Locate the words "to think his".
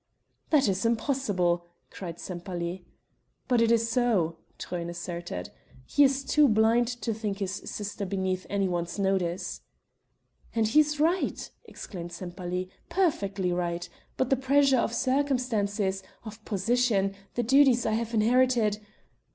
7.03-7.53